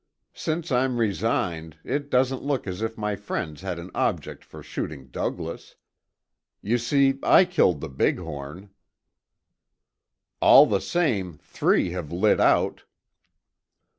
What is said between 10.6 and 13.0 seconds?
the same, three have lit out."